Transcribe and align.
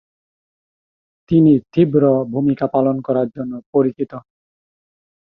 তিনি 1.31 1.53
তীব্র 1.73 2.03
ভূমিকা 2.33 2.65
পালন 2.67 2.95
করার 3.01 3.27
জন্য 3.35 3.53
পরিচিত। 3.73 4.11